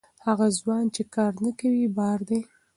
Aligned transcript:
هغه 0.25 0.47
ځوان 0.59 0.85
چې 0.95 1.01
کار 1.15 1.33
نه 1.43 1.51
کوي، 1.59 1.85
بار 1.97 2.19
دی. 2.29 2.39